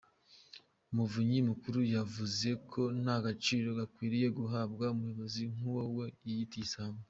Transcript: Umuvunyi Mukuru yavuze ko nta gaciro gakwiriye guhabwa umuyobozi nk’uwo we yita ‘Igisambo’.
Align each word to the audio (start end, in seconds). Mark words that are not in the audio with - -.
Umuvunyi 0.91 1.37
Mukuru 1.49 1.79
yavuze 1.95 2.49
ko 2.71 2.81
nta 3.03 3.17
gaciro 3.25 3.69
gakwiriye 3.79 4.27
guhabwa 4.37 4.85
umuyobozi 4.95 5.41
nk’uwo 5.53 5.83
we 5.97 6.07
yita 6.29 6.55
‘Igisambo’. 6.59 6.99